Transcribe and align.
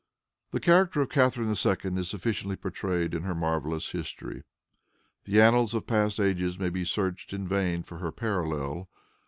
The 0.49 0.59
character 0.59 1.01
of 1.01 1.11
Catharine 1.11 1.49
II. 1.49 1.99
is 2.01 2.09
sufficiently 2.09 2.55
portrayed 2.55 3.13
in 3.13 3.21
her 3.21 3.35
marvelous 3.35 3.91
history. 3.91 4.41
The 5.25 5.39
annals 5.39 5.75
of 5.75 5.85
past 5.85 6.19
ages 6.19 6.57
may 6.57 6.69
be 6.69 6.85
searched 6.85 7.33
in 7.33 7.47
vain 7.47 7.83
for 7.83 7.99
her 7.99 8.11
parallel. 8.11 8.89